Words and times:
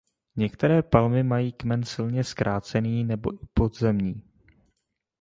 Některé 0.35 0.81
palmy 0.83 1.23
mají 1.23 1.51
kmen 1.51 1.83
silně 1.83 2.23
zkrácený 2.23 3.03
nebo 3.03 3.33
i 3.33 3.37
podzemní. 3.53 4.23